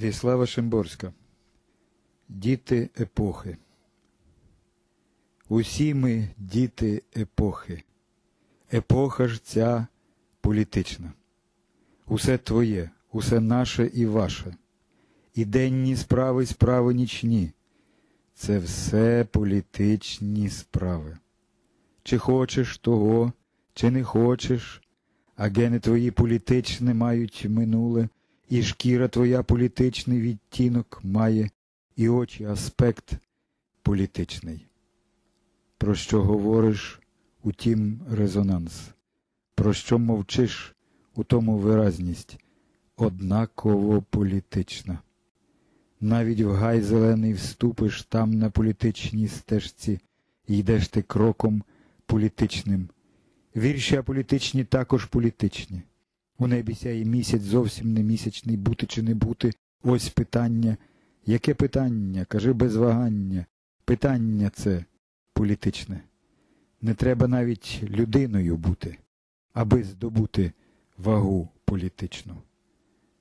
[0.00, 1.12] Віслава Шимборська.
[2.28, 3.56] Діти епохи.
[5.48, 7.82] Усі ми діти епохи.
[8.72, 9.86] Епоха ж ця
[10.40, 11.12] політична.
[12.06, 14.56] Усе твоє, усе наше і ваше.
[15.34, 17.50] І денні справи, справи нічні.
[18.34, 21.18] Це все політичні справи.
[22.02, 23.32] Чи хочеш того,
[23.74, 24.82] чи не хочеш,
[25.36, 28.08] а гени твої політичне мають минуле,
[28.48, 31.50] і шкіра твоя політичний відтінок має,
[31.96, 33.12] і очі аспект
[33.82, 34.66] політичний.
[35.78, 37.00] Про що говориш,
[37.42, 38.90] у тім резонанс,
[39.54, 40.74] про що мовчиш,
[41.14, 42.38] у тому виразність,
[42.96, 44.98] однаково політична.
[46.00, 50.00] Навіть в гай зелений вступиш там на політичній стежці,
[50.48, 51.62] йдеш ти кроком
[52.06, 52.88] політичним.
[53.56, 55.82] Вірші аполітичні також політичні.
[56.38, 59.52] У небі сяє місяць зовсім не місячний, бути чи не бути.
[59.82, 60.76] Ось питання.
[61.26, 62.24] Яке питання?
[62.24, 63.46] Кажи без вагання.
[63.84, 64.84] Питання це
[65.32, 66.00] політичне.
[66.82, 68.98] Не треба навіть людиною бути,
[69.52, 70.52] аби здобути
[70.98, 72.34] вагу політичну.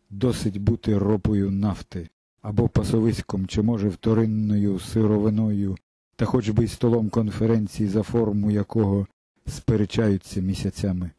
[0.09, 2.09] Досить бути ропою нафти
[2.41, 5.77] або пасовиськом, чи може вторинною сировиною,
[6.15, 9.07] та хоч би й столом конференції, за форму якого
[9.47, 11.11] сперечаються місяцями,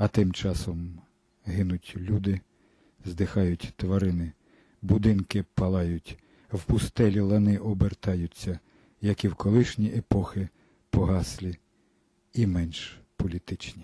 [0.00, 1.00] а тим часом
[1.46, 2.40] гинуть люди,
[3.04, 4.32] здихають тварини,
[4.82, 6.18] будинки палають,
[6.52, 8.58] в пустелі лани обертаються,
[9.00, 10.48] як і в колишні епохи
[10.90, 11.56] погаслі
[12.32, 13.78] і менш політичні.